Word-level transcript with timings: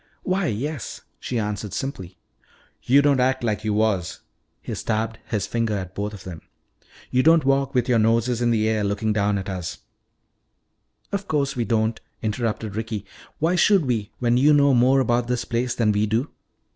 "Why, 0.23 0.47
yes," 0.47 1.01
she 1.19 1.37
answered 1.37 1.73
simply. 1.73 2.17
"Yo' 2.81 3.01
don' 3.01 3.19
act 3.19 3.43
like 3.43 3.63
yo' 3.63 3.73
was." 3.73 4.21
He 4.59 4.73
stabbed 4.73 5.19
his 5.27 5.45
finger 5.45 5.75
at 5.77 5.93
both 5.93 6.11
of 6.11 6.23
them. 6.23 6.41
"Yo' 7.11 7.21
don't 7.21 7.45
walk 7.45 7.75
with 7.75 7.85
youah 7.87 7.99
noses 8.01 8.41
in 8.41 8.49
the 8.49 8.67
air 8.67 8.83
looking 8.83 9.13
down 9.13 9.37
at 9.37 9.47
us" 9.47 9.77
"Of 11.13 11.27
course 11.27 11.55
we 11.55 11.65
don't!" 11.65 12.01
interrupted 12.23 12.75
Ricky. 12.75 13.05
"Why 13.37 13.53
should 13.53 13.85
we, 13.85 14.09
when 14.17 14.37
you 14.37 14.53
know 14.53 14.73
more 14.73 15.01
about 15.01 15.27
this 15.27 15.45
place 15.45 15.75
than 15.75 15.91
we 15.91 16.07
do?" 16.07 16.31